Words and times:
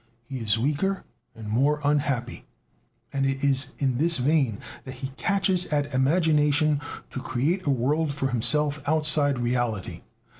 He 0.27 0.39
is 0.39 0.57
weaker 0.57 1.03
and 1.35 1.47
more 1.47 1.79
unhappy; 1.83 2.47
and 3.13 3.23
it 3.23 3.43
is 3.43 3.73
in 3.77 3.97
vain 3.99 4.57
that 4.83 4.95
he 4.95 5.09
catches 5.09 5.67
at 5.67 5.93
imagination 5.93 6.81
to 7.11 7.19
create 7.21 7.67
a 7.67 7.69
world 7.69 8.11
for 8.11 8.29
himself 8.29 8.81
outside 8.87 9.37
reality. 9.37 10.01